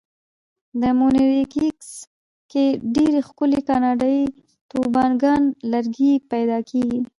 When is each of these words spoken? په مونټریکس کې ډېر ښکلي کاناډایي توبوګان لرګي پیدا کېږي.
په 0.79 0.89
مونټریکس 0.97 1.89
کې 2.51 2.65
ډېر 2.95 3.13
ښکلي 3.27 3.61
کاناډایي 3.69 4.23
توبوګان 4.69 5.41
لرګي 5.71 6.13
پیدا 6.31 6.57
کېږي. 6.69 6.99